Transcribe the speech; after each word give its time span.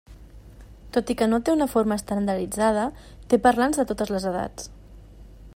Tot 0.97 1.11
i 1.13 1.15
que 1.19 1.27
no 1.33 1.39
té 1.49 1.53
una 1.57 1.67
forma 1.75 1.99
estandarditzada, 2.01 2.89
té 3.35 3.43
parlants 3.47 3.81
de 3.83 3.89
totes 3.93 4.15
les 4.17 4.31
edats. 4.35 4.71